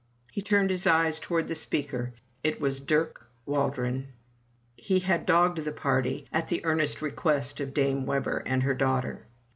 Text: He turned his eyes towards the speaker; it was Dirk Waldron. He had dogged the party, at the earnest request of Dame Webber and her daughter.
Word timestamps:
He 0.31 0.41
turned 0.41 0.71
his 0.71 0.87
eyes 0.87 1.19
towards 1.19 1.47
the 1.47 1.53
speaker; 1.53 2.13
it 2.43 2.59
was 2.59 2.79
Dirk 2.79 3.27
Waldron. 3.45 4.07
He 4.75 4.97
had 4.97 5.27
dogged 5.27 5.59
the 5.59 5.71
party, 5.71 6.27
at 6.33 6.47
the 6.47 6.65
earnest 6.65 7.03
request 7.03 7.59
of 7.59 7.71
Dame 7.75 8.07
Webber 8.07 8.41
and 8.47 8.63
her 8.63 8.73
daughter. 8.73 9.27